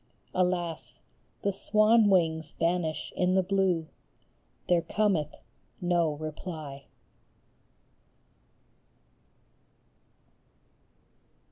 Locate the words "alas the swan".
0.33-2.09